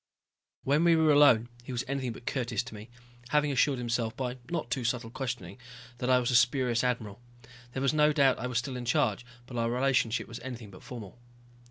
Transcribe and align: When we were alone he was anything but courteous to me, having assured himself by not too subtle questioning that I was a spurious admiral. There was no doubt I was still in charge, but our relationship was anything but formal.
When 0.63 0.83
we 0.83 0.95
were 0.95 1.11
alone 1.11 1.47
he 1.63 1.71
was 1.71 1.83
anything 1.87 2.13
but 2.13 2.25
courteous 2.25 2.63
to 2.63 2.73
me, 2.73 2.89
having 3.29 3.51
assured 3.51 3.77
himself 3.77 4.17
by 4.17 4.37
not 4.49 4.71
too 4.71 4.83
subtle 4.83 5.11
questioning 5.11 5.59
that 5.99 6.09
I 6.09 6.17
was 6.17 6.31
a 6.31 6.35
spurious 6.35 6.83
admiral. 6.83 7.21
There 7.73 7.83
was 7.83 7.93
no 7.93 8.11
doubt 8.11 8.39
I 8.39 8.47
was 8.47 8.57
still 8.57 8.77
in 8.77 8.85
charge, 8.85 9.23
but 9.45 9.57
our 9.57 9.69
relationship 9.69 10.27
was 10.27 10.39
anything 10.39 10.71
but 10.71 10.81
formal. 10.81 11.19